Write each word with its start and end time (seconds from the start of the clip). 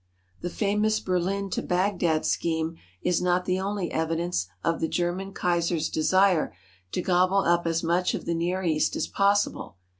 The 0.39 0.49
famous 0.49 0.99
Berlin 0.99 1.51
to 1.51 1.61
Bagdad 1.61 2.25
scheme 2.25 2.75
is 3.03 3.21
not 3.21 3.45
the 3.45 3.59
only 3.59 3.91
evidence 3.91 4.47
of 4.63 4.79
the 4.79 4.87
German 4.87 5.31
Kaiser's 5.31 5.89
desire 5.89 6.55
to 6.93 7.03
gobble 7.03 7.43
up 7.45 7.67
as 7.67 7.83
much 7.83 8.15
of 8.15 8.25
the 8.25 8.33
Near 8.33 8.63
East 8.63 8.95
as 8.95 9.05
possible. 9.05 9.77